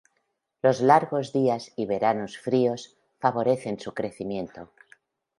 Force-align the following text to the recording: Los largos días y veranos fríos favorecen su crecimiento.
Los 0.63 0.81
largos 0.81 1.31
días 1.31 1.73
y 1.75 1.85
veranos 1.85 2.35
fríos 2.39 2.97
favorecen 3.19 3.79
su 3.79 3.93
crecimiento. 3.93 4.71